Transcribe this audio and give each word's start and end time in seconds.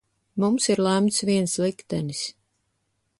Mums 0.43 0.67
ir 0.75 0.81
lemts 0.85 1.19
viens 1.29 1.55
liktenis. 1.65 2.25